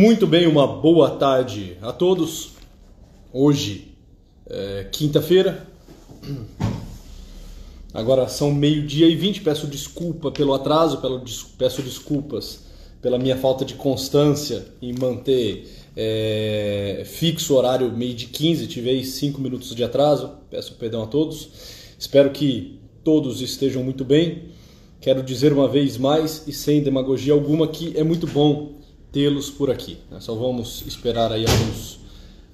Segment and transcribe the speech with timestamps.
[0.00, 2.52] Muito bem, uma boa tarde a todos.
[3.30, 3.88] Hoje
[4.48, 5.68] é quinta-feira.
[7.92, 9.42] Agora são meio-dia e vinte.
[9.42, 11.22] Peço desculpa pelo atraso, pelo,
[11.58, 12.64] peço desculpas
[13.02, 18.68] pela minha falta de constância em manter é, fixo o horário meio de 15.
[18.68, 20.30] Tive aí 5 minutos de atraso.
[20.50, 21.50] Peço perdão a todos.
[21.98, 24.44] Espero que todos estejam muito bem.
[24.98, 28.79] Quero dizer uma vez mais e sem demagogia alguma que é muito bom
[29.12, 29.98] tê-los por aqui.
[30.10, 30.20] Né?
[30.20, 32.00] Só vamos esperar aí alguns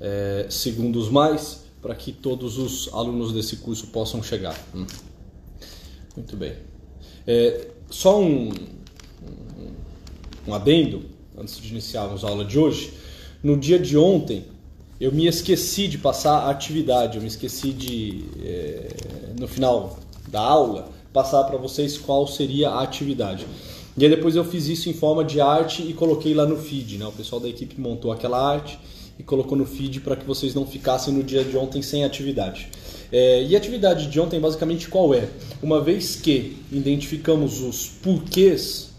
[0.01, 4.59] é, segundos mais para que todos os alunos desse curso possam chegar.
[4.74, 4.87] Hum.
[6.16, 6.55] Muito bem.
[7.27, 8.51] É, só um,
[10.46, 11.05] um, adendo
[11.37, 12.93] antes de iniciarmos a aula de hoje.
[13.43, 14.45] No dia de ontem
[15.01, 18.88] eu me esqueci de passar a atividade, eu me esqueci de é,
[19.38, 19.98] no final
[20.29, 23.46] da aula passar para vocês qual seria a atividade.
[23.99, 26.99] E aí depois eu fiz isso em forma de arte e coloquei lá no feed,
[26.99, 27.07] né?
[27.07, 28.79] O pessoal da equipe montou aquela arte
[29.19, 32.69] e colocou no feed para que vocês não ficassem no dia de ontem sem atividade.
[33.11, 35.30] É, e a atividade de ontem basicamente qual é?
[35.63, 38.91] Uma vez que identificamos os porquês,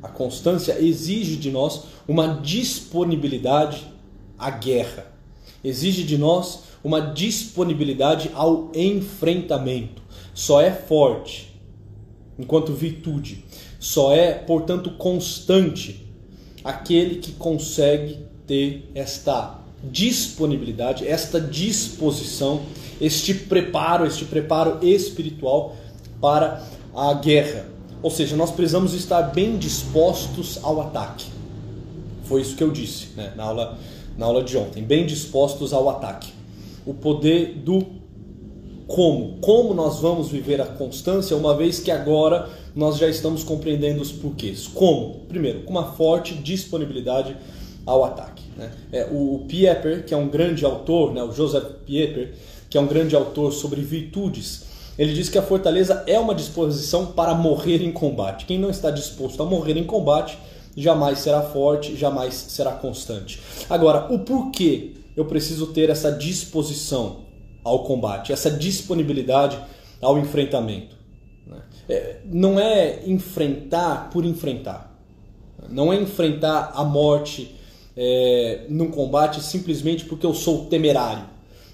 [0.01, 3.87] a constância exige de nós uma disponibilidade
[4.37, 5.11] à guerra.
[5.63, 10.01] Exige de nós uma disponibilidade ao enfrentamento.
[10.33, 11.53] Só é forte
[12.37, 13.45] enquanto virtude
[13.83, 16.07] só é, portanto, constante
[16.63, 22.61] aquele que consegue ter esta disponibilidade, esta disposição,
[23.01, 25.75] este preparo, este preparo espiritual
[26.21, 26.63] para
[26.95, 27.65] a guerra.
[28.01, 31.25] Ou seja, nós precisamos estar bem dispostos ao ataque.
[32.23, 33.77] Foi isso que eu disse né, na, aula,
[34.17, 34.81] na aula de ontem.
[34.81, 36.31] Bem dispostos ao ataque.
[36.85, 37.85] O poder do
[38.87, 39.39] como.
[39.41, 44.11] Como nós vamos viver a constância, uma vez que agora nós já estamos compreendendo os
[44.11, 44.67] porquês.
[44.67, 45.19] Como?
[45.27, 47.35] Primeiro, com uma forte disponibilidade
[47.85, 48.43] ao ataque.
[48.57, 48.71] Né?
[48.91, 52.33] É, o Pieper, que é um grande autor, né, o Joseph Pieper,
[52.69, 54.63] que é um grande autor sobre virtudes,
[54.97, 58.45] ele diz que a fortaleza é uma disposição para morrer em combate.
[58.45, 60.37] Quem não está disposto a morrer em combate
[60.75, 63.39] jamais será forte, jamais será constante.
[63.69, 67.17] Agora, o porquê eu preciso ter essa disposição
[67.63, 69.59] ao combate, essa disponibilidade
[70.01, 71.02] ao enfrentamento?
[71.87, 74.93] É, não é enfrentar por enfrentar.
[75.69, 77.55] Não é enfrentar a morte
[77.95, 81.25] é, num combate simplesmente porque eu sou temerário,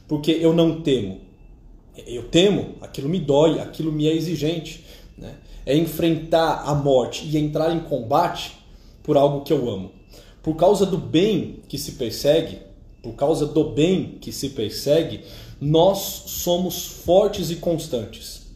[0.07, 1.21] porque eu não temo.
[2.07, 4.85] Eu temo, aquilo me dói, aquilo me é exigente.
[5.17, 5.35] Né?
[5.65, 8.57] É enfrentar a morte e entrar em combate
[9.03, 9.91] por algo que eu amo.
[10.41, 12.59] Por causa do bem que se persegue,
[13.03, 15.21] por causa do bem que se persegue,
[15.59, 18.47] nós somos fortes e constantes.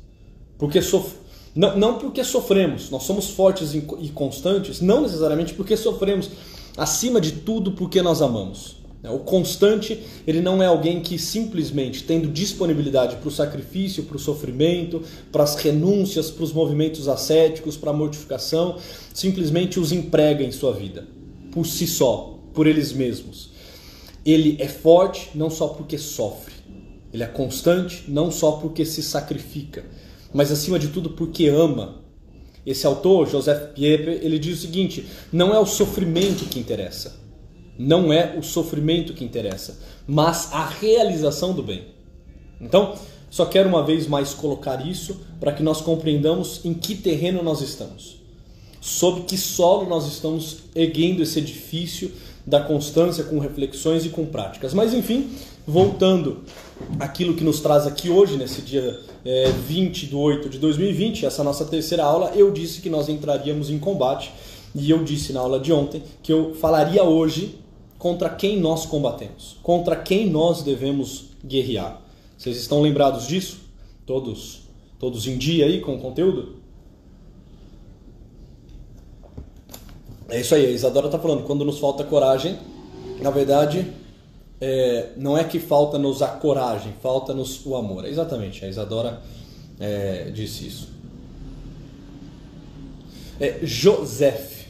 [0.58, 1.23] Porque sof
[1.56, 6.30] não, não porque sofremos, nós somos fortes e constantes, não necessariamente porque sofremos,
[6.76, 8.78] acima de tudo porque nós amamos.
[9.04, 9.10] Né?
[9.12, 14.20] O constante, ele não é alguém que simplesmente, tendo disponibilidade para o sacrifício, para o
[14.20, 18.78] sofrimento, para as renúncias, para os movimentos ascéticos, para a mortificação,
[19.14, 21.06] simplesmente os emprega em sua vida.
[21.52, 23.52] por si só, por eles mesmos.
[24.26, 26.56] Ele é forte não só porque sofre,
[27.14, 29.86] ele é constante não só porque se sacrifica,
[30.34, 32.02] mas acima de tudo porque ama.
[32.66, 37.20] Esse autor, Joseph Pieper, ele diz o seguinte: não é o sofrimento que interessa,
[37.78, 41.86] não é o sofrimento que interessa, mas a realização do bem.
[42.60, 42.96] Então,
[43.30, 47.62] só quero uma vez mais colocar isso para que nós compreendamos em que terreno nós
[47.62, 48.22] estamos,
[48.80, 52.12] sob que solo nós estamos erguendo esse edifício
[52.46, 54.74] da constância com reflexões e com práticas.
[54.74, 55.32] Mas enfim,
[55.66, 56.44] voltando
[57.00, 61.44] aquilo que nos traz aqui hoje, nesse dia é, 20 de 8 de 2020, essa
[61.44, 64.32] nossa terceira aula, eu disse que nós entraríamos em combate
[64.76, 67.60] e eu disse na aula de ontem que eu falaria hoje
[67.98, 72.02] contra quem nós combatemos, contra quem nós devemos guerrear.
[72.38, 73.62] Vocês estão lembrados disso?
[74.06, 74.64] Todos,
[75.00, 76.58] todos em dia aí com o conteúdo?
[80.30, 82.58] É isso aí, a Isadora está falando, quando nos falta coragem,
[83.22, 83.88] na verdade,
[84.66, 88.06] é, não é que falta-nos a coragem, falta-nos o amor.
[88.06, 89.22] É exatamente, a Isadora
[89.78, 90.88] é, disse isso.
[93.42, 94.68] É Joseph,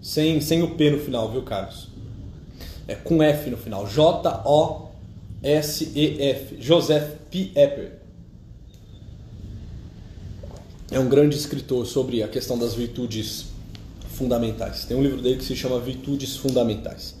[0.00, 1.88] sem, sem o P no final, viu, Carlos?
[2.88, 3.86] É com F no final.
[3.86, 4.96] J-O-S-E-F.
[6.58, 7.50] Joseph P.
[7.54, 7.98] Epper.
[10.90, 13.48] É um grande escritor sobre a questão das virtudes
[14.08, 14.86] fundamentais.
[14.86, 17.14] Tem um livro dele que se chama Virtudes Fundamentais.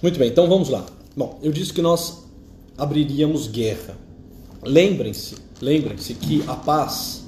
[0.00, 0.86] Muito bem, então vamos lá.
[1.18, 2.28] Bom, eu disse que nós
[2.76, 3.98] abriríamos guerra.
[4.62, 7.26] Lembrem-se, lembrem-se que a paz,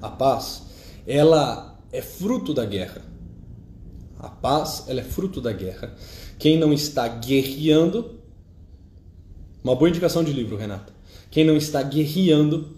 [0.00, 0.62] a paz,
[1.04, 3.02] ela é fruto da guerra.
[4.16, 5.92] A paz, ela é fruto da guerra.
[6.38, 8.20] Quem não está guerreando,
[9.64, 10.92] uma boa indicação de livro, Renata.
[11.28, 12.76] Quem não está guerreando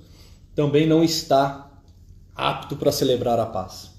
[0.55, 1.79] também não está
[2.35, 3.91] apto para celebrar a paz.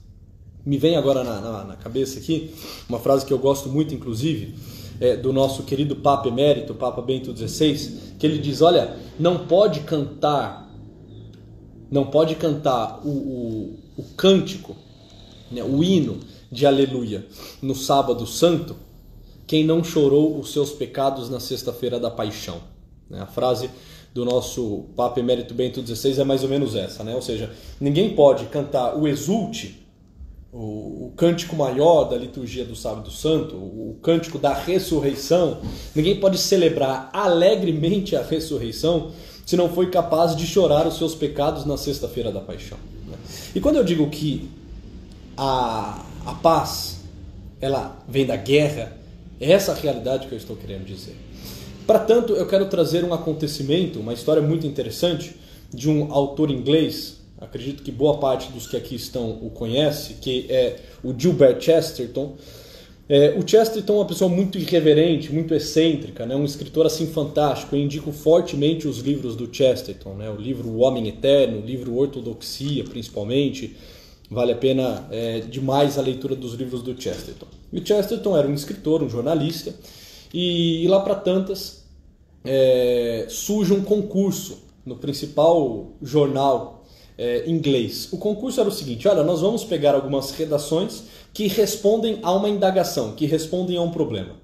[0.66, 2.56] Me vem agora na, na, na, cabeça aqui
[2.90, 4.56] uma frase que eu gosto muito, inclusive,
[5.00, 9.82] é, do nosso querido Papa Emérito, Papa Bento XVI, que ele diz: Olha, não pode
[9.82, 10.70] cantar,
[11.90, 14.76] não pode cantar o, o, o cântico,
[15.52, 16.20] né, o hino
[16.52, 17.26] de Aleluia
[17.62, 18.76] no Sábado Santo,
[19.48, 22.62] quem não chorou os seus pecados na Sexta-feira da Paixão.
[23.10, 23.20] Né?
[23.22, 23.70] A frase
[24.14, 27.16] do nosso Papa Emérito Bento XVI é mais ou menos essa, né?
[27.16, 29.88] Ou seja, ninguém pode cantar o exulte
[30.52, 35.60] o, cântico maior da liturgia do Sábado Santo, o, o cântico da ressurreição,
[35.96, 39.12] ninguém pode celebrar alegremente a ressurreição
[39.46, 42.78] se não foi capaz de chorar os seus pecados na sexta-feira da paixão.
[43.08, 43.18] Né?
[43.56, 44.50] E quando eu digo que
[45.36, 47.00] a, a paz
[47.62, 48.98] ela vem da guerra,
[49.40, 51.16] é essa a realidade que eu estou querendo dizer.
[51.86, 55.36] Para tanto, eu quero trazer um acontecimento, uma história muito interessante
[55.74, 60.46] de um autor inglês acredito que boa parte dos que aqui estão o conhece, que
[60.50, 62.36] é o Gilbert Chesterton.
[63.08, 66.36] É, o Chesterton é uma pessoa muito irreverente, muito excêntrica, né?
[66.36, 67.76] um escritor assim fantástico.
[67.76, 70.30] Eu indico fortemente os livros do Chesterton, né?
[70.30, 73.76] o livro O Homem Eterno, o livro Ortodoxia, principalmente.
[74.30, 77.48] Vale a pena é, demais a leitura dos livros do Chesterton.
[77.74, 79.74] E o Chesterton era um escritor, um jornalista,
[80.32, 81.84] e, e lá para tantas
[82.44, 86.79] é, surge um concurso no principal jornal
[87.20, 88.08] é, inglês.
[88.14, 92.48] O concurso era o seguinte: olha, nós vamos pegar algumas redações que respondem a uma
[92.48, 94.36] indagação, que respondem a um problema.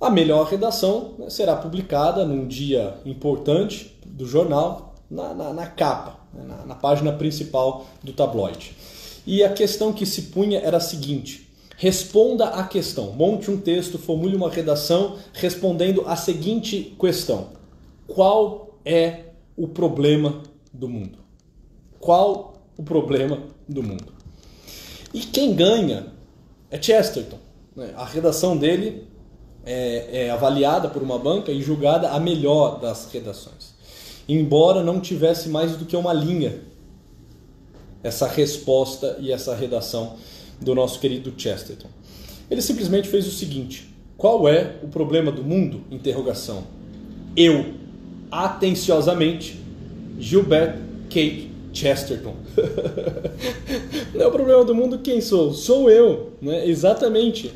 [0.00, 6.20] A melhor redação né, será publicada num dia importante do jornal, na, na, na capa,
[6.32, 8.76] né, na, na página principal do tabloide.
[9.26, 13.98] E a questão que se punha era a seguinte: responda à questão, monte um texto,
[13.98, 17.48] formule uma redação respondendo a seguinte questão:
[18.06, 19.24] Qual é
[19.56, 20.40] o problema
[20.72, 21.23] do mundo?
[22.04, 24.12] Qual o problema do mundo.
[25.14, 26.08] E quem ganha
[26.70, 27.38] é Chesterton.
[27.74, 27.94] Né?
[27.96, 29.08] A redação dele
[29.64, 33.72] é, é avaliada por uma banca e julgada a melhor das redações.
[34.28, 36.60] Embora não tivesse mais do que uma linha
[38.02, 40.16] essa resposta e essa redação
[40.60, 41.88] do nosso querido Chesterton.
[42.50, 45.80] Ele simplesmente fez o seguinte: qual é o problema do mundo?
[45.90, 46.64] Interrogação.
[47.34, 47.72] Eu,
[48.30, 49.58] atenciosamente,
[50.18, 52.34] Gilbert Kate Chesterton.
[54.14, 55.52] não é o problema do mundo quem sou?
[55.52, 56.32] Sou eu.
[56.40, 56.66] Né?
[56.68, 57.52] Exatamente.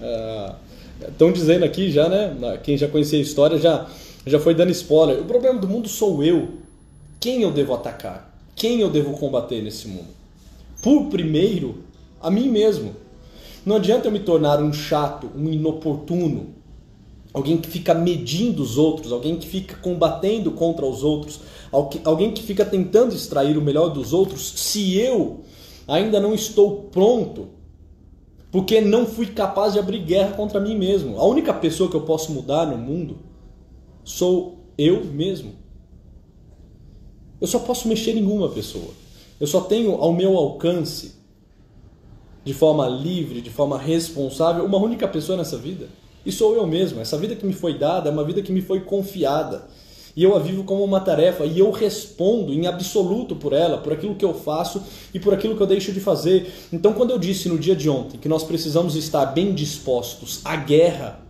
[1.00, 2.58] Estão ah, dizendo aqui já, né?
[2.62, 3.86] Quem já conhecia a história já,
[4.26, 5.20] já foi dando spoiler.
[5.20, 6.48] O problema do mundo sou eu.
[7.20, 8.28] Quem eu devo atacar?
[8.54, 10.08] Quem eu devo combater nesse mundo?
[10.82, 11.84] Por primeiro,
[12.20, 12.94] a mim mesmo.
[13.64, 16.54] Não adianta eu me tornar um chato, um inoportuno,
[17.32, 22.42] alguém que fica medindo os outros, alguém que fica combatendo contra os outros, alguém que
[22.42, 25.40] fica tentando extrair o melhor dos outros, se eu
[25.86, 27.48] ainda não estou pronto
[28.50, 31.18] Porque não fui capaz de abrir guerra contra mim mesmo.
[31.18, 33.18] A única pessoa que eu posso mudar no mundo
[34.02, 35.52] sou eu mesmo.
[37.40, 38.92] Eu só posso mexer em uma pessoa.
[39.38, 41.14] Eu só tenho ao meu alcance,
[42.44, 45.88] de forma livre, de forma responsável, uma única pessoa nessa vida.
[46.24, 47.00] E sou eu mesmo.
[47.00, 49.68] Essa vida que me foi dada é uma vida que me foi confiada.
[50.16, 53.92] E eu a vivo como uma tarefa e eu respondo em absoluto por ela, por
[53.92, 54.82] aquilo que eu faço
[55.14, 56.52] e por aquilo que eu deixo de fazer.
[56.72, 60.56] Então, quando eu disse no dia de ontem que nós precisamos estar bem dispostos à
[60.56, 61.20] guerra,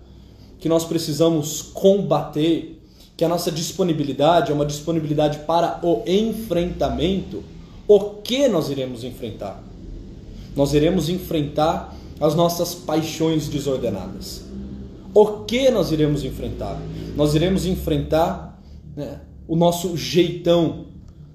[0.58, 2.80] que nós precisamos combater,
[3.16, 7.42] que a nossa disponibilidade é uma disponibilidade para o enfrentamento,
[7.87, 9.62] o que nós iremos enfrentar?
[10.54, 14.42] Nós iremos enfrentar as nossas paixões desordenadas.
[15.14, 16.80] O que nós iremos enfrentar?
[17.16, 18.47] Nós iremos enfrentar
[18.98, 20.86] né, o nosso jeitão,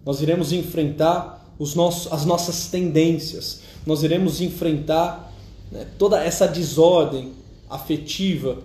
[0.05, 5.33] nós iremos enfrentar os nossos, as nossas tendências, nós iremos enfrentar
[5.71, 7.31] né, toda essa desordem
[7.69, 8.57] afetiva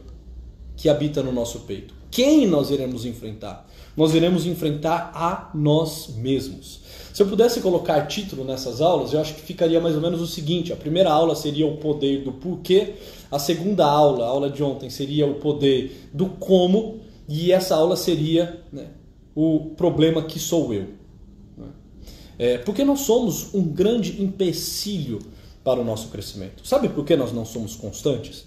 [0.77, 1.95] que habita no nosso peito.
[2.11, 3.69] Quem nós iremos enfrentar?
[3.97, 6.81] Nós iremos enfrentar a nós mesmos.
[7.13, 10.27] Se eu pudesse colocar título nessas aulas, eu acho que ficaria mais ou menos o
[10.27, 12.95] seguinte: a primeira aula seria o poder do porquê,
[13.31, 17.95] a segunda aula, a aula de ontem, seria o poder do como, e essa aula
[17.95, 18.87] seria né,
[19.35, 20.87] o problema que sou eu.
[21.57, 21.67] Né?
[22.39, 25.19] É, porque nós somos um grande empecilho
[25.63, 26.67] para o nosso crescimento.
[26.67, 28.47] Sabe por que nós não somos constantes?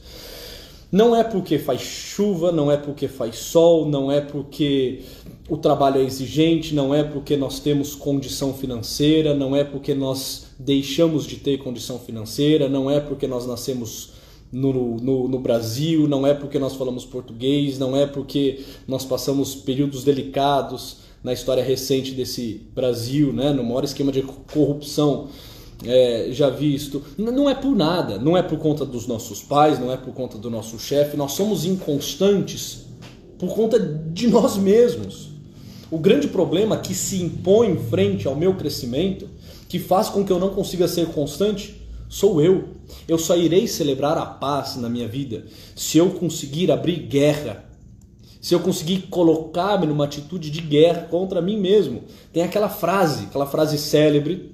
[0.92, 5.04] Não é porque faz chuva, não é porque faz sol, não é porque
[5.48, 10.48] o trabalho é exigente, não é porque nós temos condição financeira, não é porque nós
[10.60, 14.21] deixamos de ter condição financeira, não é porque nós nascemos
[14.52, 19.56] no, no, no, Brasil, não é porque nós falamos português, não é porque nós passamos
[19.56, 25.30] períodos delicados na história recente desse Brasil, né, no maior esquema de corrupção
[25.86, 27.02] é, já visto.
[27.18, 30.38] Não é por nada, não é por conta dos nossos pais, não é por conta
[30.38, 32.86] do nosso chefe, nós somos inconstantes
[33.38, 35.30] por conta de nós mesmos.
[35.90, 39.28] O grande problema que se impõe frente ao meu crescimento,
[39.68, 41.81] que faz com que eu não consiga ser constante,
[42.12, 42.66] sou eu.
[43.08, 47.64] Eu só irei celebrar a paz na minha vida se eu conseguir abrir guerra.
[48.42, 52.04] Se eu conseguir colocar-me numa atitude de guerra contra mim mesmo.
[52.34, 54.54] Tem aquela frase, aquela frase célebre,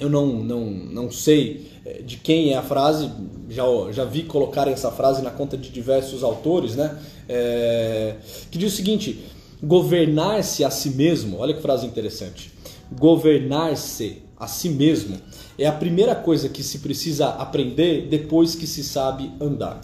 [0.00, 3.08] eu não, não, não sei eh, de quem é a frase,
[3.48, 6.98] já, já vi colocar essa frase na conta de diversos autores, né?
[7.28, 8.16] É,
[8.50, 9.24] que diz o seguinte:
[9.62, 12.50] governar-se a si mesmo, olha que frase interessante.
[12.98, 15.16] Governar-se a si mesmo
[15.58, 19.80] é a primeira coisa que se precisa aprender depois que se sabe andar.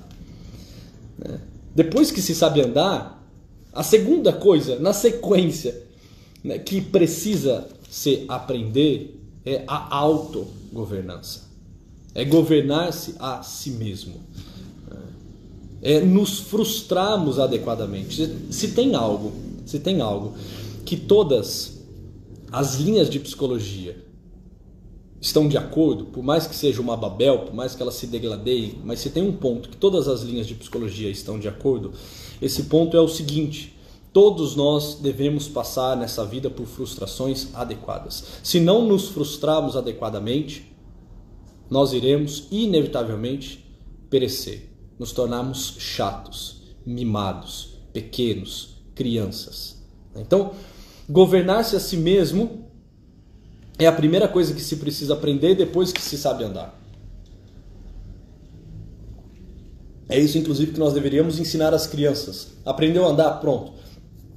[1.18, 1.40] Né?
[1.74, 3.22] Depois que se sabe andar,
[3.72, 5.82] a segunda coisa, na sequência,
[6.44, 11.50] né, que precisa se aprender é a autogovernança.
[12.14, 14.20] É governar-se a si mesmo.
[15.80, 18.36] É nos frustrarmos adequadamente.
[18.50, 19.32] Se tem algo,
[19.64, 20.34] se tem algo
[20.84, 21.78] que todas
[22.52, 23.96] as linhas de psicologia
[25.22, 28.80] estão de acordo, por mais que seja uma Babel, por mais que elas se degladeiem,
[28.84, 31.92] mas se tem um ponto que todas as linhas de psicologia estão de acordo,
[32.40, 33.78] esse ponto é o seguinte:
[34.12, 38.24] todos nós devemos passar nessa vida por frustrações adequadas.
[38.42, 40.74] Se não nos frustrarmos adequadamente,
[41.70, 43.64] nós iremos inevitavelmente
[44.10, 49.80] perecer, nos tornarmos chatos, mimados, pequenos, crianças.
[50.16, 50.50] Então,
[51.08, 52.71] governar-se a si mesmo
[53.84, 56.78] é a primeira coisa que se precisa aprender depois que se sabe andar.
[60.08, 62.48] É isso, inclusive, que nós deveríamos ensinar às crianças.
[62.66, 63.40] Aprendeu a andar?
[63.40, 63.72] Pronto.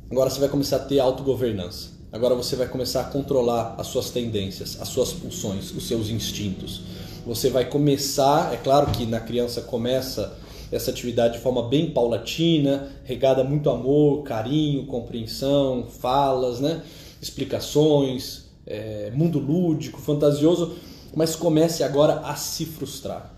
[0.10, 1.90] Agora você vai começar a ter autogovernança.
[2.12, 6.82] Agora você vai começar a controlar as suas tendências, as suas pulsões, os seus instintos.
[7.26, 10.38] Você vai começar, é claro que na criança começa
[10.72, 16.82] essa atividade de forma bem paulatina, regada muito amor, carinho, compreensão, falas, né?
[17.22, 20.76] explicações, é, mundo lúdico, fantasioso,
[21.16, 23.34] mas comece agora a se frustrar.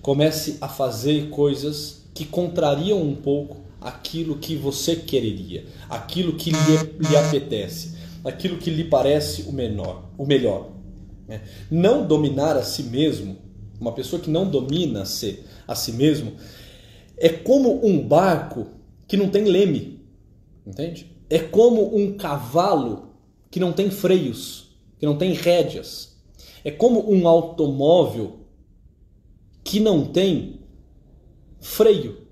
[0.00, 7.08] Comece a fazer coisas que contrariam um pouco aquilo que você quereria, aquilo que lhe,
[7.08, 10.70] lhe apetece, aquilo que lhe parece o menor, o melhor.
[11.26, 11.40] Né?
[11.70, 13.36] Não dominar a si mesmo,
[13.80, 16.32] uma pessoa que não domina -se a si mesmo,
[17.16, 18.66] é como um barco
[19.06, 20.00] que não tem leme,
[20.66, 21.10] entende?
[21.30, 23.14] É como um cavalo
[23.50, 24.71] que não tem freios
[25.02, 26.16] que não tem rédeas.
[26.62, 28.46] É como um automóvel
[29.64, 30.60] que não tem
[31.60, 32.28] freio,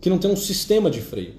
[0.00, 1.36] que não tem um sistema de freio.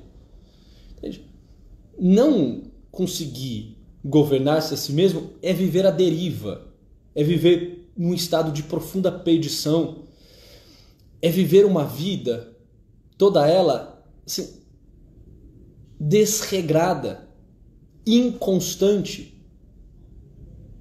[1.99, 6.73] Não conseguir governar-se a si mesmo é viver a deriva,
[7.13, 10.05] é viver num estado de profunda perdição,
[11.21, 12.55] é viver uma vida,
[13.17, 14.61] toda ela, assim,
[15.99, 17.27] desregrada,
[18.07, 19.34] inconstante.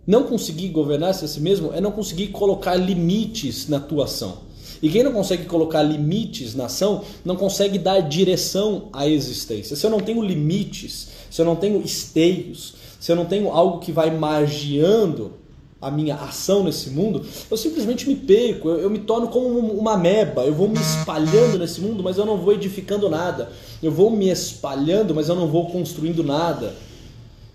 [0.07, 4.39] Não conseguir governar-se a si mesmo é não conseguir colocar limites na tua ação.
[4.83, 9.77] E quem não consegue colocar limites na ação, não consegue dar direção à existência.
[9.77, 13.79] Se eu não tenho limites, se eu não tenho esteios, se eu não tenho algo
[13.79, 15.33] que vai margeando
[15.81, 19.97] a minha ação nesse mundo, eu simplesmente me perco, eu, eu, me torno como uma
[19.97, 23.51] meba, eu vou me espalhando nesse mundo, mas eu não vou edificando nada.
[23.83, 26.75] Eu vou me espalhando, mas eu não vou construindo nada.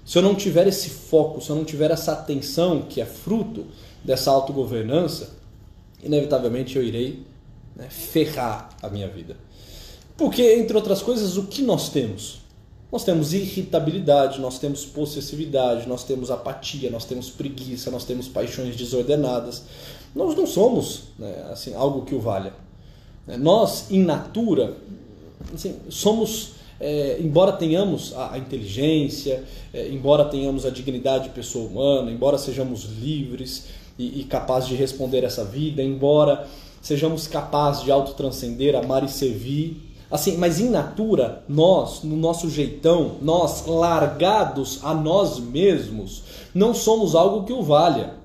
[0.10, 3.68] Se eu não tiver esse foco, se eu não tiver essa atenção que é fruto
[4.04, 5.30] dessa autogovernança,
[6.04, 7.24] inevitavelmente eu irei
[7.76, 9.38] né, ferrar a minha vida.
[10.18, 12.40] Porque, entre outras coisas, o que nós temos?
[12.92, 18.76] Nós temos irritabilidade, nós temos possessividade, nós temos apatia, nós temos preguiça, nós temos paixões
[18.76, 19.62] desordenadas.
[20.16, 22.54] Nós não somos né, assim, algo que o valha.
[23.38, 24.76] Nós, in natura,
[25.54, 29.44] assim, somos, é, embora tenhamos a, inteligência,
[29.74, 33.68] é, embora tenhamos a dignidade de pessoa humana, embora sejamos livres
[33.98, 36.48] e, e capazes de responder essa vida, embora
[36.82, 43.18] sejamos capazes de autotranscender, amar e servir, Assim, mas em natura, nós, no nosso jeitão,
[43.22, 48.16] nós largados a nós mesmos, não somos algo que o valha.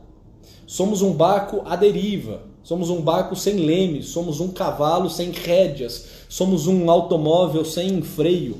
[0.66, 6.23] Somos um barco à deriva, somos um barco sem leme, somos um cavalo sem rédeas,
[6.34, 8.56] somos um automóvel sem freio,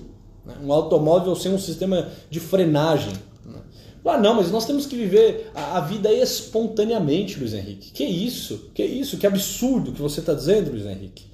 [0.46, 0.54] né?
[0.62, 3.14] um automóvel sem um sistema de frenagem.
[3.44, 3.58] Né?
[4.04, 7.90] Ah, não, mas nós temos que viver a, a vida espontaneamente, Luiz Henrique.
[7.90, 8.70] Que isso?
[8.72, 9.18] Que isso?
[9.18, 11.24] Que absurdo que você está dizendo, Luiz Henrique.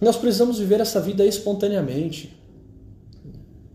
[0.00, 2.32] Nós precisamos viver essa vida espontaneamente.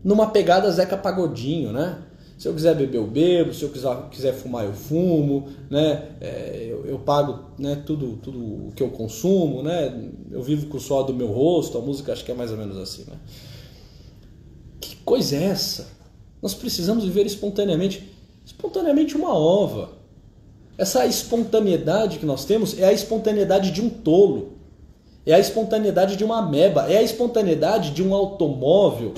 [0.01, 1.97] Numa pegada Zeca Pagodinho, né?
[2.43, 3.53] Se eu quiser beber, eu bebo.
[3.53, 6.09] Se eu quiser, quiser fumar, eu fumo, né?
[6.19, 10.09] É, eu, eu, pago né, tudo, tudo o que eu consumo, né?
[10.29, 11.77] Eu vivo com o suor do meu rosto.
[11.77, 13.15] A música acho que é mais ou menos assim, né?
[14.81, 15.87] Que coisa é essa?
[16.41, 18.11] Nós precisamos viver espontaneamente.
[18.45, 19.91] Espontaneamente uma ova.
[20.77, 24.57] Essa espontaneidade que nós temos é a espontaneidade de um tolo.
[25.25, 29.13] É a espontaneidade de uma ameba, é a espontaneidade de um automóvel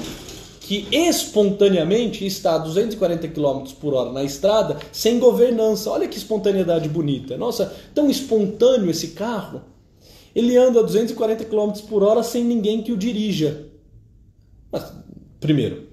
[0.65, 5.91] que espontaneamente está a 240 km por hora na estrada sem governança.
[5.91, 7.37] Olha que espontaneidade bonita.
[7.37, 9.61] Nossa, tão espontâneo esse carro.
[10.33, 13.67] Ele anda a 240 km por hora sem ninguém que o dirija.
[14.71, 14.91] Mas,
[15.39, 15.87] primeiro,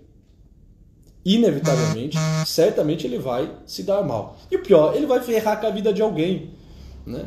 [1.22, 4.38] inevitavelmente, certamente ele vai se dar mal.
[4.50, 6.52] E o pior, ele vai ferrar com a vida de alguém.
[7.04, 7.26] Né?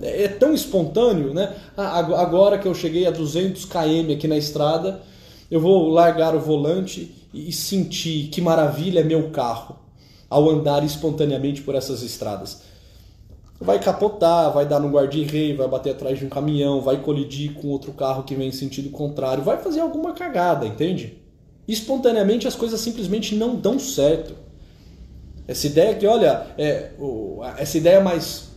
[0.00, 1.54] É, é tão espontâneo, né?
[1.76, 5.02] Ah, agora que eu cheguei a 200 km aqui na estrada,
[5.50, 9.76] eu vou largar o volante e sentir que maravilha é meu carro
[10.28, 12.62] ao andar espontaneamente por essas estradas.
[13.60, 17.68] Vai capotar, vai dar no guarda-rei, vai bater atrás de um caminhão, vai colidir com
[17.68, 21.18] outro carro que vem em sentido contrário, vai fazer alguma cagada, entende?
[21.68, 24.34] Espontaneamente as coisas simplesmente não dão certo.
[25.46, 26.92] Essa ideia que, olha, é,
[27.58, 28.50] essa ideia mais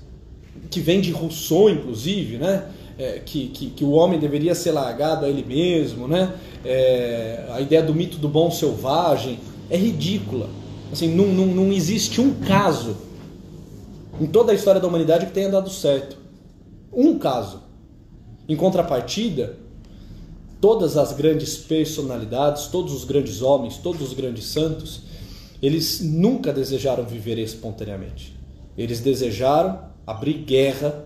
[0.69, 2.67] que vem de Rousseau, inclusive, né?
[2.97, 6.35] É, que, que, que, o homem deveria ser largado a ele mesmo, né?
[6.63, 10.47] É, a ideia do mito do bom selvagem é ridícula.
[10.91, 12.95] Assim, não, não, não existe um caso
[14.21, 16.17] em toda a história da humanidade que tenha dado certo.
[16.91, 17.63] Um caso.
[18.47, 19.57] Em contrapartida,
[20.61, 25.01] todas as grandes personalidades, todos os grandes homens, todos os grandes santos,
[25.61, 28.35] eles nunca desejaram viver espontaneamente.
[28.77, 31.05] Eles desejaram abrir guerra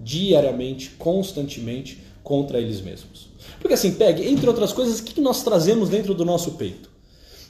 [0.00, 3.28] diariamente, constantemente contra eles mesmos.
[3.60, 6.88] Porque assim, pegue, entre outras coisas, o que nós trazemos dentro do nosso peito?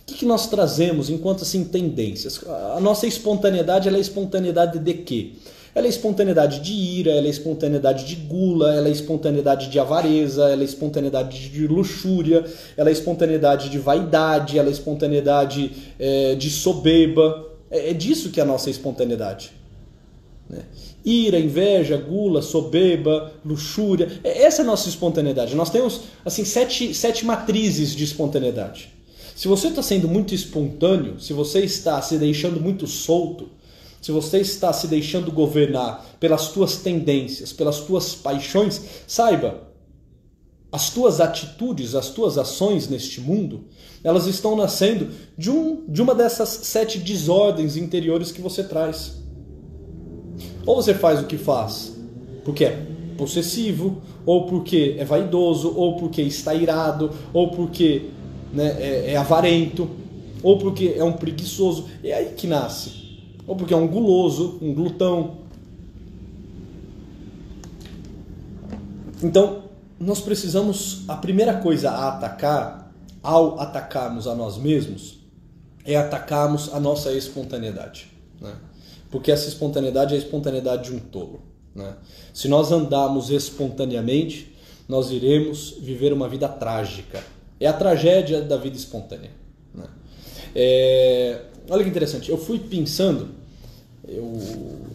[0.08, 2.40] O que nós trazemos enquanto assim tendências?
[2.74, 5.32] A nossa espontaneidade, ela é espontaneidade de quê?
[5.72, 10.50] Ela é espontaneidade de ira, ela é espontaneidade de gula, ela é espontaneidade de avareza,
[10.50, 12.44] ela é espontaneidade de luxúria,
[12.76, 17.46] ela é espontaneidade de vaidade, ela é espontaneidade é, de soberba.
[17.70, 19.52] É, é disso que é a nossa espontaneidade.
[20.48, 20.62] Né?
[21.04, 24.20] Ira, inveja, gula, soberba, luxúria.
[24.22, 25.54] É, essa é a nossa espontaneidade.
[25.54, 28.90] Nós temos assim sete, sete matrizes de espontaneidade.
[29.34, 33.48] Se você está sendo muito espontâneo, se você está se deixando muito solto,
[34.00, 39.68] se você está se deixando governar pelas tuas tendências, pelas tuas paixões, saiba,
[40.72, 43.64] as tuas atitudes, as tuas ações neste mundo,
[44.04, 49.20] elas estão nascendo de, um, de uma dessas sete desordens interiores que você traz.
[50.66, 52.01] Ou você faz o que faz
[52.44, 58.11] porque é possessivo, ou porque é vaidoso, ou porque está irado, ou porque
[58.53, 59.88] né, é, é avarento,
[60.42, 61.88] ou porque é um preguiçoso.
[62.03, 63.18] É aí que nasce.
[63.46, 65.38] Ou porque é um guloso, um glutão.
[69.23, 69.64] Então,
[69.99, 72.90] nós precisamos, a primeira coisa a atacar,
[73.23, 75.18] ao atacarmos a nós mesmos,
[75.85, 78.11] é atacarmos a nossa espontaneidade.
[78.40, 78.55] Né?
[79.11, 81.42] Porque essa espontaneidade é a espontaneidade de um tolo.
[81.75, 81.96] Né?
[82.33, 84.55] Se nós andarmos espontaneamente,
[84.88, 87.23] nós iremos viver uma vida trágica.
[87.59, 89.31] É a tragédia da vida espontânea.
[89.75, 89.87] Né?
[90.55, 91.42] É...
[91.68, 93.29] Olha que interessante, eu fui pensando,
[94.09, 94.37] eu,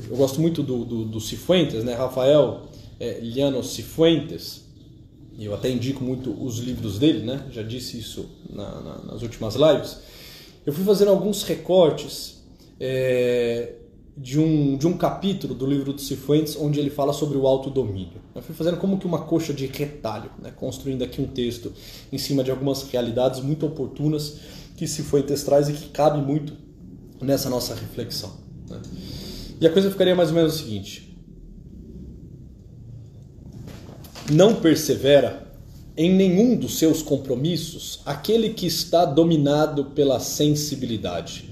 [0.10, 1.94] eu gosto muito do, do, do Cifuentes, né?
[1.94, 2.68] Rafael
[3.00, 4.66] é, Llanos Cifuentes,
[5.38, 7.46] eu até indico muito os livros dele, né?
[7.52, 10.00] já disse isso na, na, nas últimas lives.
[10.66, 12.44] Eu fui fazendo alguns recortes
[12.80, 13.74] é,
[14.18, 18.22] de, um, de um capítulo do livro do Cifuentes onde ele fala sobre o autodomínio.
[18.34, 20.52] Eu fui fazendo como que uma coxa de retalho, né?
[20.56, 21.74] construindo aqui um texto
[22.12, 24.38] em cima de algumas realidades muito oportunas
[24.78, 26.54] que Cifuentes traz e que cabe muito
[27.22, 28.32] nessa nossa reflexão.
[28.70, 28.82] Né?
[29.60, 31.18] E a coisa ficaria mais ou menos o seguinte:
[34.32, 35.46] não persevera
[35.98, 41.50] em nenhum dos seus compromissos aquele que está dominado pela sensibilidade,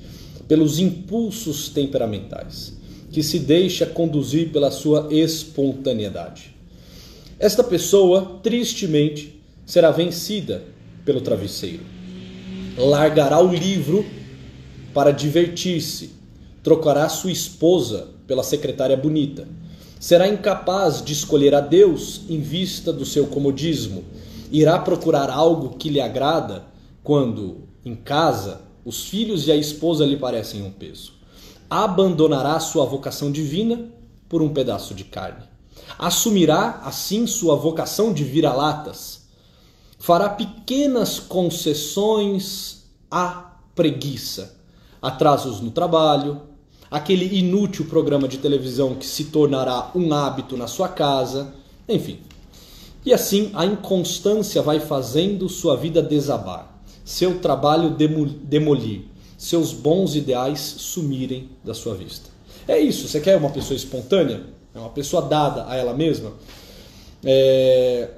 [0.47, 2.73] pelos impulsos temperamentais,
[3.11, 6.55] que se deixa conduzir pela sua espontaneidade.
[7.39, 10.63] Esta pessoa, tristemente, será vencida
[11.05, 11.83] pelo travesseiro.
[12.77, 14.05] Largará o livro
[14.93, 16.11] para divertir-se,
[16.61, 19.47] trocará sua esposa pela secretária bonita
[20.03, 24.03] será incapaz de escolher a Deus em vista do seu comodismo.
[24.51, 26.65] Irá procurar algo que lhe agrada
[27.01, 31.13] quando, em casa, os filhos e a esposa lhe parecem um peso.
[31.69, 33.89] Abandonará sua vocação divina
[34.27, 35.43] por um pedaço de carne.
[35.97, 39.23] Assumirá, assim, sua vocação de vira-latas.
[39.99, 44.55] Fará pequenas concessões à preguiça,
[45.01, 46.41] atrasos no trabalho,
[46.89, 51.53] aquele inútil programa de televisão que se tornará um hábito na sua casa,
[51.87, 52.19] enfim.
[53.05, 56.72] E assim a inconstância vai fazendo sua vida desabar,
[57.03, 57.95] seu trabalho
[58.43, 59.01] demolir,
[59.37, 62.29] seus bons ideais sumirem da sua vista.
[62.67, 64.41] É isso, você quer uma pessoa espontânea?
[64.73, 66.31] É uma pessoa dada a ela mesma?
[67.23, 68.09] É...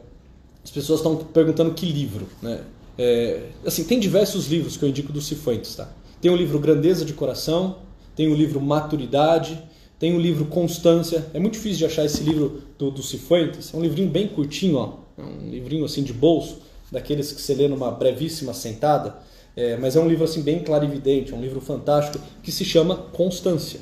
[0.64, 2.62] As pessoas estão perguntando que livro, né?
[2.98, 3.50] É...
[3.66, 5.90] assim, tem diversos livros que eu indico do Cifuentes, tá?
[6.22, 7.78] Tem o livro Grandeza de Coração,
[8.16, 9.62] tem o livro Maturidade,
[10.00, 11.26] tem o livro Constância.
[11.34, 13.74] É muito difícil de achar esse livro do, do Cifuentes.
[13.74, 14.94] É um livrinho bem curtinho, ó.
[15.18, 16.60] É um livrinho assim de bolso,
[16.96, 19.18] daqueles que você lê numa brevíssima sentada.
[19.54, 22.96] É, mas é um livro assim bem clarividente, é um livro fantástico que se chama
[22.96, 23.82] Constância.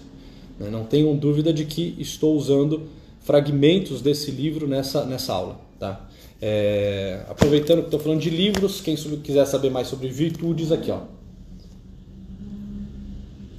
[0.60, 0.70] Né?
[0.70, 2.90] Não tenham dúvida de que estou usando
[3.22, 5.60] fragmentos desse livro nessa, nessa aula.
[5.80, 6.08] Tá?
[6.42, 11.02] É, aproveitando que estou falando de livros, quem quiser saber mais sobre virtudes, aqui ó,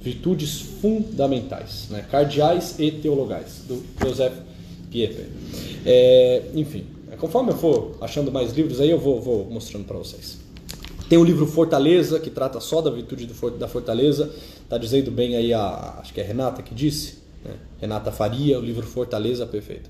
[0.01, 2.05] virtudes fundamentais, né?
[2.11, 4.35] cardeais e teologais, do Joseph
[4.91, 5.27] Pieper.
[5.85, 10.37] É, enfim, conforme eu for achando mais livros aí, eu vou, vou mostrando para vocês.
[11.07, 14.31] Tem o livro Fortaleza, que trata só da virtude do, da fortaleza.
[14.63, 15.99] Está dizendo bem aí a.
[15.99, 17.19] Acho que é Renata que disse.
[17.43, 17.53] Né?
[17.79, 19.89] Renata Faria, o livro Fortaleza Perfeita.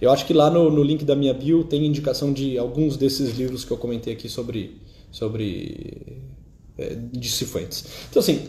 [0.00, 3.36] Eu acho que lá no, no, link da minha bio tem indicação de alguns desses
[3.36, 4.78] livros que eu comentei aqui sobre.
[5.10, 6.18] sobre
[6.78, 6.96] é.
[8.10, 8.48] Então, assim,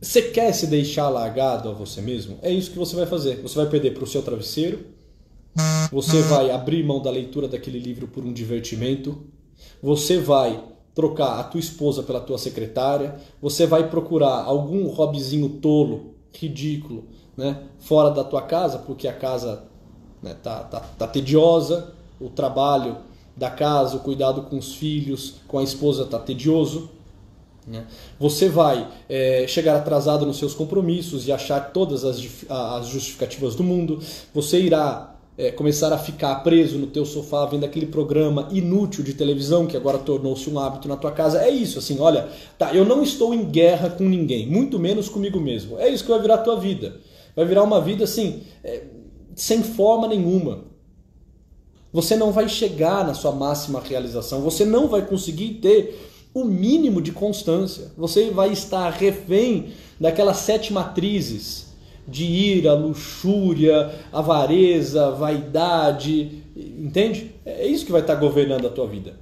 [0.00, 2.38] você quer se deixar largado a você mesmo?
[2.42, 3.36] É isso que você vai fazer.
[3.42, 4.80] Você vai perder para o seu travesseiro,
[5.90, 9.24] você vai abrir mão da leitura daquele livro por um divertimento,
[9.82, 10.62] você vai
[10.94, 17.04] trocar a tua esposa pela tua secretária, você vai procurar algum hobbyzinho tolo, ridículo,
[17.36, 19.64] né, fora da tua casa, porque a casa
[20.22, 22.96] né, tá, tá, tá tediosa, o trabalho
[23.36, 26.90] da casa, o cuidado com os filhos, com a esposa tá tedioso.
[27.66, 27.86] Né?
[28.20, 33.64] Você vai é, chegar atrasado nos seus compromissos e achar todas as, as justificativas do
[33.64, 34.00] mundo.
[34.32, 39.14] Você irá é, começar a ficar preso no teu sofá vendo aquele programa inútil de
[39.14, 41.42] televisão que agora tornou-se um hábito na tua casa.
[41.42, 45.40] É isso, assim, olha, tá, eu não estou em guerra com ninguém, muito menos comigo
[45.40, 45.78] mesmo.
[45.78, 47.00] É isso que vai virar a tua vida.
[47.34, 48.84] Vai virar uma vida assim, é,
[49.34, 50.64] sem forma nenhuma.
[51.92, 57.00] Você não vai chegar na sua máxima realização, você não vai conseguir ter o mínimo
[57.00, 57.92] de constância.
[57.96, 59.68] Você vai estar refém
[59.98, 61.63] daquelas sete matrizes
[62.06, 67.30] de ira, luxúria, avareza, vaidade, entende?
[67.44, 69.16] É isso que vai estar governando a tua vida.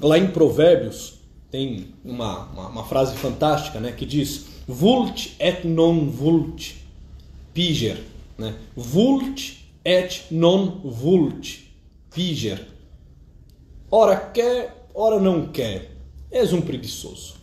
[0.00, 1.20] Lá em Provérbios
[1.50, 6.74] tem uma, uma, uma frase fantástica né, que diz: Vult et non vult,
[7.54, 8.02] piger.
[8.38, 8.54] Né?
[8.74, 11.60] Vult et non vult,
[12.12, 12.66] piger.
[13.90, 15.90] Ora quer, ora não quer.
[16.30, 17.41] És um preguiçoso.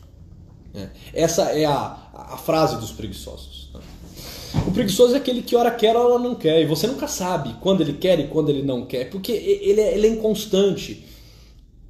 [0.74, 0.88] É.
[1.14, 3.70] Essa é a, a frase dos preguiçosos.
[3.74, 3.82] Né?
[4.68, 6.62] O preguiçoso é aquele que hora quer, hora não quer.
[6.62, 9.10] E você nunca sabe quando ele quer e quando ele não quer.
[9.10, 11.06] Porque ele é, ele é inconstante.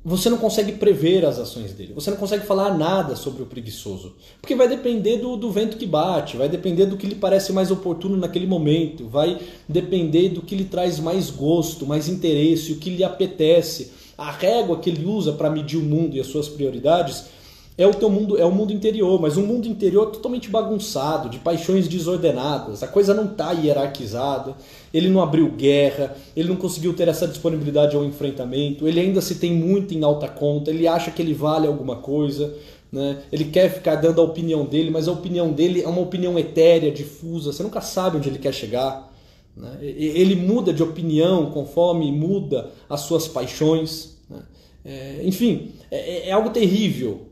[0.03, 1.93] Você não consegue prever as ações dele.
[1.93, 4.15] Você não consegue falar nada sobre o preguiçoso.
[4.41, 7.69] Porque vai depender do, do vento que bate, vai depender do que lhe parece mais
[7.69, 9.37] oportuno naquele momento, vai
[9.67, 13.91] depender do que lhe traz mais gosto, mais interesse, o que lhe apetece.
[14.17, 17.25] A régua que ele usa para medir o mundo e as suas prioridades
[17.79, 21.39] é o teu mundo, é o mundo interior, mas um mundo interior totalmente bagunçado, de
[21.39, 22.83] paixões desordenadas.
[22.83, 24.53] A coisa não está hierarquizada.
[24.93, 28.85] Ele não abriu guerra, ele não conseguiu ter essa disponibilidade ao enfrentamento.
[28.85, 30.69] Ele ainda se tem muito em alta conta.
[30.69, 32.53] Ele acha que ele vale alguma coisa.
[32.91, 33.19] Né?
[33.31, 36.91] Ele quer ficar dando a opinião dele, mas a opinião dele é uma opinião etérea,
[36.91, 37.53] difusa.
[37.53, 39.09] Você nunca sabe onde ele quer chegar.
[39.55, 39.77] Né?
[39.81, 44.17] Ele muda de opinião conforme muda as suas paixões.
[44.29, 44.39] Né?
[44.83, 47.28] É, enfim, é, é algo terrível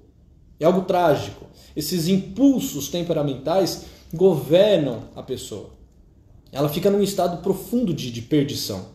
[0.60, 1.46] é algo trágico.
[1.76, 5.70] Esses impulsos temperamentais governam a pessoa.
[6.52, 8.86] Ela fica num estado profundo de, de perdição.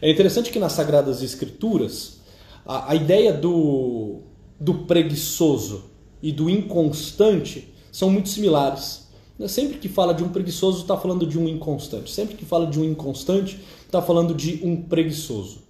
[0.00, 2.18] É interessante que nas Sagradas Escrituras,
[2.66, 4.20] a, a ideia do,
[4.58, 5.84] do preguiçoso
[6.22, 9.02] e do inconstante são muito similares.
[9.48, 12.10] Sempre que fala de um preguiçoso, está falando de um inconstante.
[12.10, 15.62] Sempre que fala de um inconstante, está falando de um preguiçoso.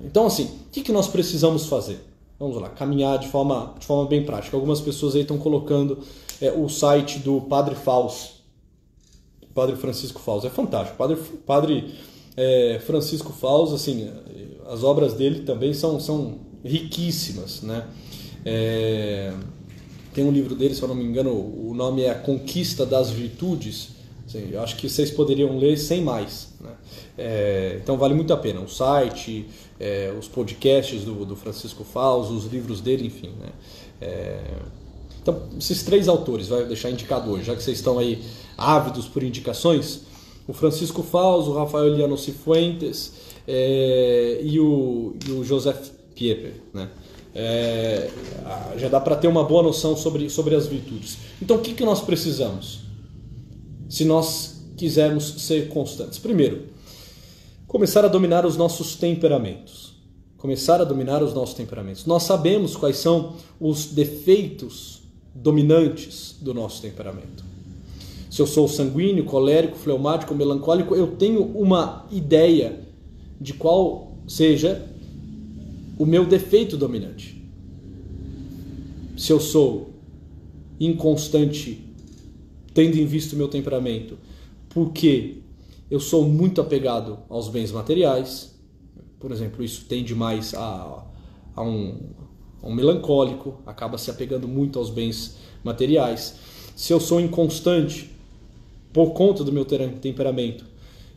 [0.00, 2.00] Então, assim, o que nós precisamos fazer?
[2.42, 4.56] Vamos lá, caminhar de forma, de forma bem prática.
[4.56, 6.00] Algumas pessoas aí estão colocando
[6.40, 8.42] é, o site do Padre Faus,
[9.54, 10.44] Padre Francisco Faus.
[10.44, 10.96] É fantástico.
[10.96, 11.94] Padre, Padre
[12.36, 14.10] é, Francisco Faus, assim,
[14.66, 17.86] as obras dele também são, são riquíssimas, né?
[18.44, 19.32] É,
[20.12, 23.08] tem um livro dele, se eu não me engano, o nome é A Conquista das
[23.10, 23.90] Virtudes.
[24.26, 26.54] Assim, eu acho que vocês poderiam ler sem mais.
[26.60, 26.70] Né?
[27.16, 28.60] É, então vale muito a pena.
[28.60, 29.46] O site,
[29.82, 33.30] é, os podcasts do, do, Francisco Faus, os livros dele, enfim.
[33.40, 33.48] Né?
[34.00, 34.40] É,
[35.20, 38.22] então, esses três autores, vai deixar indicado hoje, já que vocês estão aí
[38.56, 40.02] ávidos por indicações,
[40.46, 43.12] o Francisco Faus, o Rafael Liano Cifuentes
[43.46, 46.54] é, e, o, e o Joseph Pieper.
[46.72, 46.88] Né?
[47.34, 48.08] É,
[48.76, 51.18] já dá para ter uma boa noção sobre, sobre as virtudes.
[51.40, 52.82] Então, o que, que nós precisamos?
[53.88, 56.18] Se nós quisermos ser constantes.
[56.18, 56.71] Primeiro,
[57.72, 59.94] começar a dominar os nossos temperamentos.
[60.36, 62.04] Começar a dominar os nossos temperamentos.
[62.04, 65.00] Nós sabemos quais são os defeitos
[65.34, 67.42] dominantes do nosso temperamento.
[68.30, 72.78] Se eu sou sanguíneo, colérico, fleumático, melancólico, eu tenho uma ideia
[73.40, 74.86] de qual seja
[75.98, 77.42] o meu defeito dominante.
[79.16, 79.94] Se eu sou
[80.78, 81.82] inconstante,
[82.74, 84.18] tendo em vista o meu temperamento,
[84.68, 85.41] porque
[85.92, 88.58] eu sou muito apegado aos bens materiais,
[89.20, 91.04] por exemplo, isso tende mais a,
[91.54, 91.98] a, um,
[92.62, 96.36] a um melancólico, acaba se apegando muito aos bens materiais.
[96.74, 98.10] Se eu sou inconstante
[98.90, 100.64] por conta do meu temperamento,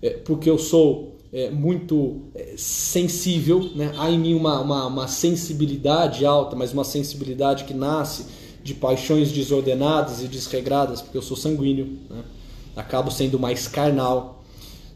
[0.02, 3.94] é, porque eu sou é, muito é, sensível, né?
[3.98, 8.26] há em mim uma, uma, uma sensibilidade alta, mas uma sensibilidade que nasce
[8.62, 12.26] de paixões desordenadas e desregradas, porque eu sou sanguíneo, né?
[12.76, 14.36] acabo sendo mais carnal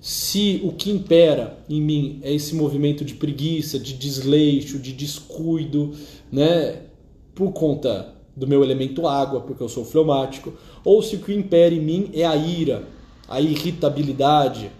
[0.02, 5.94] se o que impera em mim é esse movimento de preguiça, de desleixo, de descuido,
[6.32, 6.84] né,
[7.36, 10.54] por conta do meu elemento água, porque eu sou fleumático,
[10.86, 12.88] ou se o que impera em mim é a ira,
[13.28, 14.72] a irritabilidade,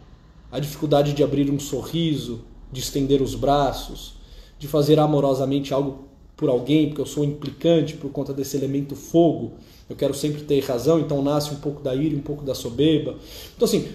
[0.52, 4.14] a dificuldade de abrir um sorriso, de estender os braços,
[4.58, 9.54] de fazer amorosamente algo por alguém, porque eu sou implicante por conta desse elemento fogo.
[9.90, 13.18] Eu quero sempre ter razão, então nasce um pouco da ira, um pouco da soberba.
[13.56, 13.90] Então assim,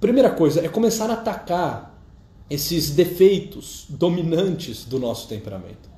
[0.00, 2.00] Primeira coisa é começar a atacar
[2.48, 5.90] esses defeitos dominantes do nosso temperamento.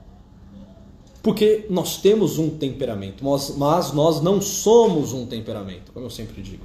[1.23, 3.57] Porque nós temos um temperamento, mas
[3.95, 6.65] nós não somos um temperamento, como eu sempre digo.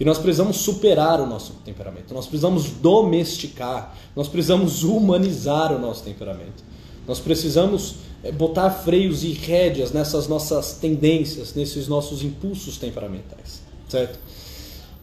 [0.00, 6.02] E nós precisamos superar o nosso temperamento, nós precisamos domesticar, nós precisamos humanizar o nosso
[6.02, 6.64] temperamento.
[7.06, 14.18] Nós precisamos eh, botar freios e rédeas nessas nossas tendências, nesses nossos impulsos temperamentais, certo?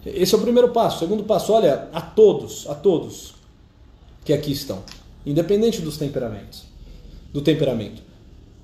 [0.06, 0.98] Esse é o primeiro passo.
[0.98, 3.34] O segundo passo, olha, a todos, a todos
[4.24, 4.84] que aqui estão,
[5.26, 6.64] independente dos temperamentos,
[7.34, 8.02] do temperamento,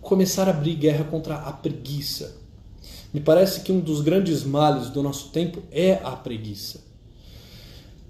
[0.02, 2.38] começar a abrir guerra contra a preguiça.
[3.14, 6.84] Me parece que um dos grandes males do nosso tempo é a preguiça.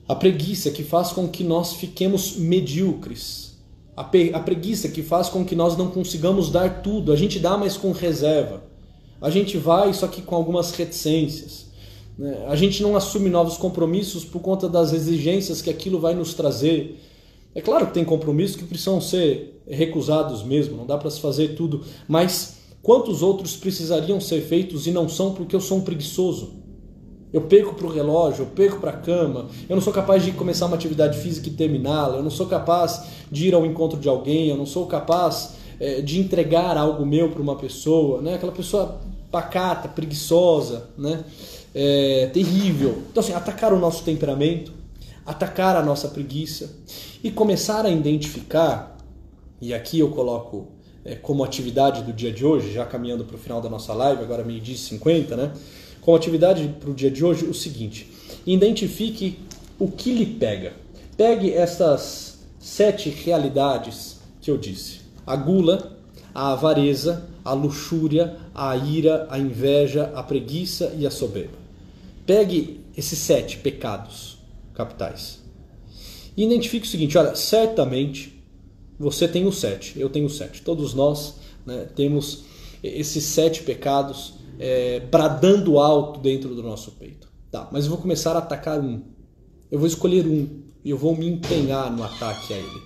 [0.08, 3.58] A preguiça que faz com que nós fiquemos medíocres.
[3.96, 7.12] A, a preguiça que faz com que nós não consigamos dar tudo.
[7.12, 8.64] A gente dá, mas com reserva.
[9.22, 11.65] A gente vai, só que com algumas reticências.
[12.18, 12.46] Né?
[12.48, 17.02] A gente não assume novos compromissos por conta das exigências que aquilo vai nos trazer.
[17.54, 21.56] É claro que tem compromissos que precisam ser recusados mesmo, não dá para se fazer
[21.56, 26.66] tudo, mas quantos outros precisariam ser feitos e não são porque eu sou um preguiçoso?
[27.34, 30.32] Eu perco para o relógio, eu perco para a cama, eu não sou capaz de
[30.32, 34.08] começar uma atividade física e terminá-la, eu não sou capaz de ir ao encontro de
[34.08, 38.36] alguém, eu não sou capaz é, de entregar algo meu para uma pessoa, né?
[38.36, 39.02] aquela pessoa
[39.36, 41.26] pacata, preguiçosa, né?
[41.74, 43.04] É, terrível.
[43.12, 44.72] Então, assim, atacar o nosso temperamento,
[45.26, 46.74] atacar a nossa preguiça
[47.22, 48.98] e começar a identificar,
[49.60, 50.70] e aqui eu coloco
[51.04, 54.24] é, como atividade do dia de hoje, já caminhando para o final da nossa live,
[54.24, 55.52] agora meio-dia e 50, né?
[56.00, 58.10] Como atividade para o dia de hoje, o seguinte:
[58.48, 59.38] identifique
[59.78, 60.72] o que lhe pega.
[61.18, 65.98] Pegue essas sete realidades que eu disse: a gula,
[66.34, 71.58] a avareza, a luxúria, a ira, a inveja, a preguiça e a soberba.
[72.26, 74.40] Pegue esses sete pecados
[74.74, 75.46] capitais
[76.36, 78.44] e identifique o seguinte: olha, certamente
[79.00, 82.44] você tem os sete, eu tenho os sete, todos nós né, temos
[82.84, 87.28] esses sete pecados é, bradando alto dentro do nosso peito.
[87.52, 89.02] Tá, mas eu vou começar a atacar um.
[89.72, 92.82] Eu vou escolher um e eu vou me empenhar no ataque a ele.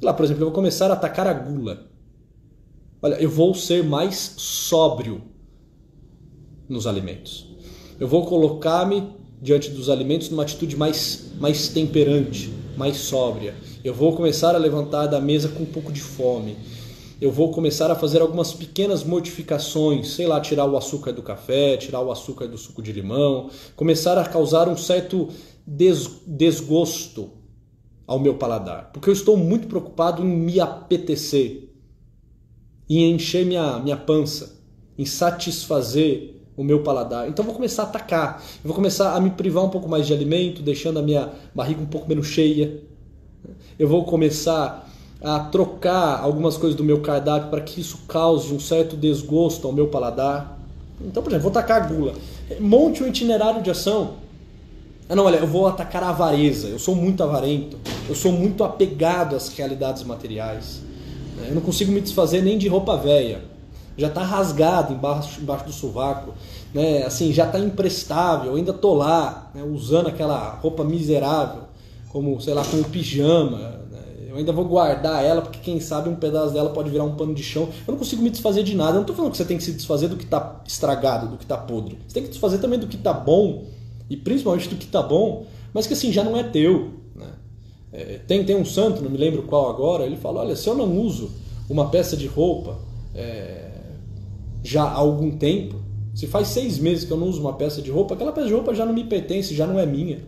[0.00, 1.90] Lá, por exemplo, eu vou começar a atacar a gula.
[3.04, 5.22] Olha, eu vou ser mais sóbrio
[6.68, 7.48] nos alimentos.
[7.98, 9.08] Eu vou colocar-me
[9.40, 13.56] diante dos alimentos numa atitude mais, mais temperante, mais sóbria.
[13.82, 16.56] Eu vou começar a levantar da mesa com um pouco de fome.
[17.20, 21.76] Eu vou começar a fazer algumas pequenas modificações, sei lá, tirar o açúcar do café,
[21.76, 25.28] tirar o açúcar do suco de limão, começar a causar um certo
[25.66, 27.30] des desgosto
[28.06, 31.71] ao meu paladar, porque eu estou muito preocupado em me apetecer,
[32.88, 34.54] em encher minha, minha pança,
[34.98, 37.28] em satisfazer o meu paladar.
[37.28, 40.62] Então vou começar a atacar, vou começar a me privar um pouco mais de alimento,
[40.62, 42.80] deixando a minha barriga um pouco menos cheia.
[43.78, 44.88] Eu vou começar
[45.22, 49.72] a trocar algumas coisas do meu cardápio para que isso cause um certo desgosto ao
[49.72, 50.58] meu paladar.
[51.00, 52.14] Então, por exemplo, vou atacar a gula.
[52.60, 54.14] Monte um itinerário de ação.
[55.08, 56.68] Ah, não, olha, eu vou atacar a avareza.
[56.68, 57.76] Eu sou muito avarento.
[58.08, 60.82] Eu sou muito apegado às realidades materiais.
[61.48, 63.42] Eu não consigo me desfazer nem de roupa velha.
[63.96, 66.34] Já está rasgado embaixo, embaixo do sovaco.
[66.72, 67.04] Né?
[67.04, 68.54] Assim, já está imprestável.
[68.54, 69.62] Ainda tô lá, né?
[69.62, 71.62] usando aquela roupa miserável,
[72.08, 73.58] como, sei lá, como pijama.
[73.90, 74.02] Né?
[74.30, 77.34] Eu ainda vou guardar ela, porque quem sabe um pedaço dela pode virar um pano
[77.34, 77.68] de chão.
[77.86, 78.92] Eu não consigo me desfazer de nada.
[78.92, 81.36] Eu não estou falando que você tem que se desfazer do que está estragado, do
[81.36, 81.98] que está podre.
[82.06, 83.64] Você tem que desfazer também do que está bom,
[84.08, 87.01] e principalmente do que está bom, mas que assim já não é teu.
[87.92, 90.74] É, tem, tem um santo, não me lembro qual agora, ele fala: olha, se eu
[90.74, 91.30] não uso
[91.68, 92.78] uma peça de roupa
[93.14, 93.70] é,
[94.62, 95.76] já há algum tempo,
[96.14, 98.54] se faz seis meses que eu não uso uma peça de roupa, aquela peça de
[98.54, 100.20] roupa já não me pertence, já não é minha.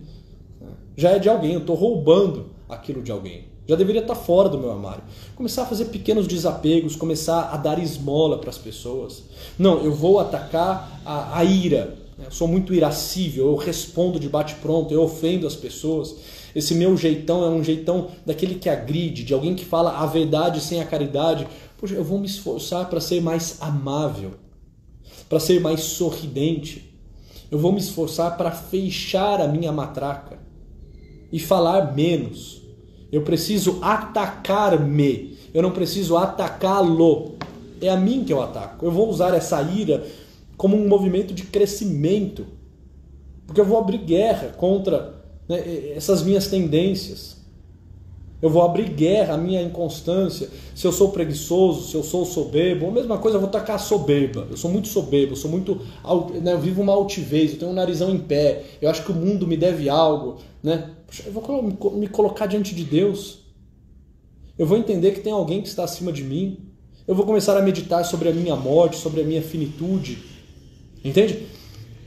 [0.97, 3.47] Já é de alguém, eu estou roubando aquilo de alguém.
[3.67, 5.03] Já deveria estar fora do meu armário.
[5.35, 9.25] Começar a fazer pequenos desapegos, começar a dar esmola para as pessoas.
[9.59, 11.97] Não, eu vou atacar a, a ira.
[12.23, 16.15] Eu sou muito irascível, eu respondo de bate-pronto, eu ofendo as pessoas.
[16.55, 20.61] Esse meu jeitão é um jeitão daquele que agride, de alguém que fala a verdade
[20.61, 21.49] sem a caridade.
[21.77, 24.33] Poxa, eu vou me esforçar para ser mais amável,
[25.29, 26.95] para ser mais sorridente.
[27.51, 30.39] Eu vou me esforçar para fechar a minha matraca
[31.33, 32.63] e falar menos.
[33.11, 37.35] Eu preciso atacar-me, eu não preciso atacá-lo.
[37.81, 38.87] É a mim que eu ataco.
[38.87, 40.07] Eu vou usar essa ira
[40.57, 42.47] como um movimento de crescimento,
[43.47, 47.35] porque eu vou abrir guerra contra né, essas minhas tendências.
[48.43, 50.51] Eu vou abrir guerra à minha inconstância.
[50.75, 54.47] Se eu sou preguiçoso, se eu sou soberbo, a mesma coisa, eu vou tacar soberba.
[54.51, 55.81] Eu sou muito soberbo, eu sou muito.
[56.43, 59.15] Né, eu vivo uma altivez, eu tenho um narizão em pé, eu acho que o
[59.15, 60.37] mundo me deve algo.
[60.63, 60.91] Né?
[61.25, 63.39] Eu vou me colocar diante de Deus.
[64.59, 66.59] Eu vou entender que tem alguém que está acima de mim.
[67.07, 70.19] Eu vou começar a meditar sobre a minha morte, sobre a minha finitude.
[71.05, 71.47] Entende?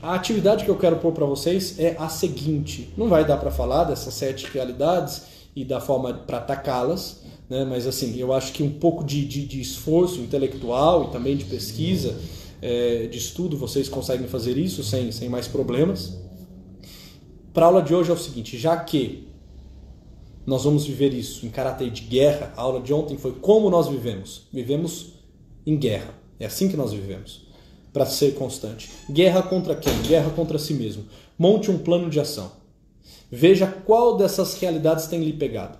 [0.00, 3.50] A atividade que eu quero pôr para vocês é a seguinte: não vai dar para
[3.50, 5.22] falar dessas sete realidades
[5.56, 7.64] e da forma para atacá-las, né?
[7.64, 11.44] mas assim, eu acho que um pouco de, de, de esforço intelectual e também de
[11.44, 12.16] pesquisa,
[12.62, 16.16] é, de estudo, vocês conseguem fazer isso sem, sem mais problemas.
[17.52, 19.26] Para a aula de hoje é o seguinte: já que
[20.46, 23.88] nós vamos viver isso em caráter de guerra, a aula de ontem foi como nós
[23.88, 24.46] vivemos.
[24.52, 25.14] Vivemos
[25.66, 26.14] em guerra.
[26.38, 27.47] É assim que nós vivemos
[27.92, 28.90] para ser constante.
[29.10, 29.92] Guerra contra quem?
[30.02, 31.04] Guerra contra si mesmo.
[31.38, 32.52] Monte um plano de ação.
[33.30, 35.78] Veja qual dessas realidades tem lhe pegado.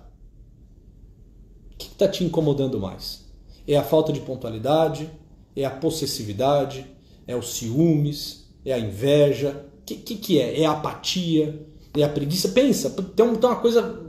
[1.73, 3.25] O que está te incomodando mais?
[3.67, 5.09] É a falta de pontualidade?
[5.55, 6.85] É a possessividade?
[7.27, 8.49] É os ciúmes?
[8.65, 9.65] É a inveja?
[9.81, 10.61] O que, que, que, é?
[10.61, 11.65] É a apatia?
[11.95, 12.49] É a preguiça?
[12.49, 14.03] Pensa, tem uma coisa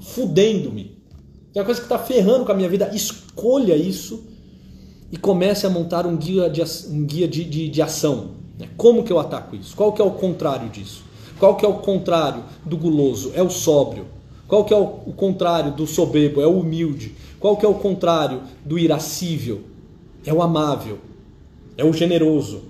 [0.00, 0.98] fudendo-me.
[1.52, 2.94] Tem uma coisa que está ferrando com a minha vida.
[2.94, 4.29] Escolha isso
[5.12, 8.32] e comece a montar um guia de, um guia de, de, de ação.
[8.58, 8.68] Né?
[8.76, 9.74] Como que eu ataco isso?
[9.76, 11.04] Qual que é o contrário disso?
[11.38, 13.32] Qual que é o contrário do guloso?
[13.34, 14.06] É o sóbrio.
[14.46, 16.40] Qual que é o contrário do soberbo?
[16.40, 17.14] É o humilde.
[17.38, 19.62] Qual que é o contrário do irascível?
[20.24, 20.98] É o amável.
[21.76, 22.62] É o generoso.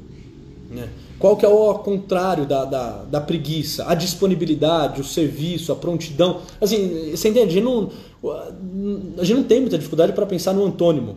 [0.70, 0.88] Né?
[1.18, 3.84] Qual que é o contrário da, da, da, preguiça?
[3.86, 6.41] A disponibilidade, o serviço, a prontidão.
[6.61, 7.51] Assim, você entende?
[7.51, 7.91] A gente não,
[9.18, 11.16] a gente não tem muita dificuldade para pensar no antônimo.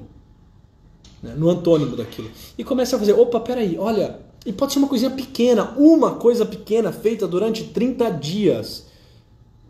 [1.24, 1.34] Né?
[1.38, 2.30] No antônimo daquilo.
[2.58, 6.46] E começa a fazer, opa, peraí, olha, e pode ser uma coisinha pequena, uma coisa
[6.46, 8.88] pequena feita durante 30 dias.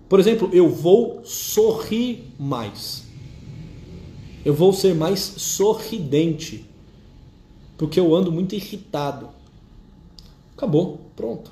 [0.09, 3.03] Por exemplo, eu vou sorrir mais.
[4.43, 6.65] Eu vou ser mais sorridente.
[7.77, 9.29] Porque eu ando muito irritado.
[10.57, 11.51] Acabou, pronto.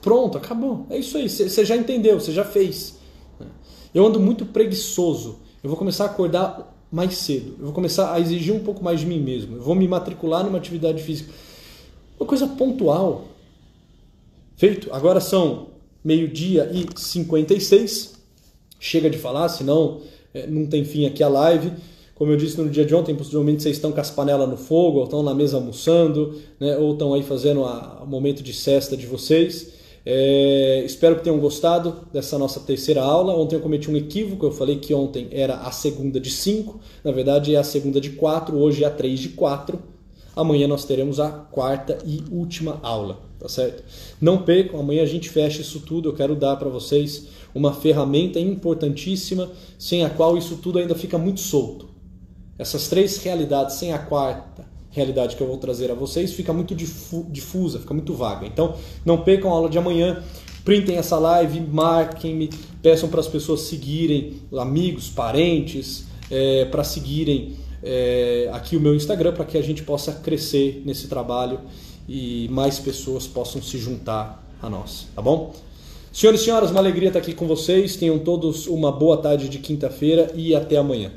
[0.00, 0.86] Pronto, acabou.
[0.88, 2.98] É isso aí, você já entendeu, você já fez.
[3.94, 5.38] Eu ando muito preguiçoso.
[5.62, 7.54] Eu vou começar a acordar mais cedo.
[7.58, 9.56] Eu vou começar a exigir um pouco mais de mim mesmo.
[9.56, 11.32] Eu vou me matricular numa atividade física.
[12.18, 13.28] Uma coisa pontual.
[14.56, 14.92] Feito.
[14.92, 15.68] Agora são
[16.04, 18.14] meio-dia e 56.
[18.78, 20.00] Chega de falar, senão
[20.34, 21.72] é, não tem fim aqui a live.
[22.14, 24.98] Como eu disse no dia de ontem, possivelmente vocês estão com as panelas no fogo,
[24.98, 29.06] ou estão na mesa almoçando, né, ou estão aí fazendo o momento de cesta de
[29.06, 29.79] vocês.
[30.04, 33.36] É, espero que tenham gostado dessa nossa terceira aula.
[33.36, 37.12] Ontem eu cometi um equívoco, eu falei que ontem era a segunda de 5, na
[37.12, 39.78] verdade é a segunda de 4, hoje é a 3 de 4.
[40.34, 43.82] Amanhã nós teremos a quarta e última aula, tá certo?
[44.20, 46.08] Não percam, amanhã a gente fecha isso tudo.
[46.08, 51.18] Eu quero dar para vocês uma ferramenta importantíssima, sem a qual isso tudo ainda fica
[51.18, 51.90] muito solto.
[52.56, 56.74] Essas três realidades, sem a quarta realidade que eu vou trazer a vocês, fica muito
[56.74, 58.46] difusa, fica muito vaga.
[58.46, 58.74] Então,
[59.04, 60.22] não percam a aula de amanhã.
[60.64, 62.50] Printem essa live, marquem-me,
[62.82, 69.32] peçam para as pessoas seguirem, amigos, parentes, é, para seguirem é, aqui o meu Instagram,
[69.32, 71.60] para que a gente possa crescer nesse trabalho
[72.08, 75.54] e mais pessoas possam se juntar a nós, tá bom?
[76.12, 77.96] Senhores e senhoras, uma alegria estar aqui com vocês.
[77.96, 81.12] Tenham todos uma boa tarde de quinta-feira e até amanhã.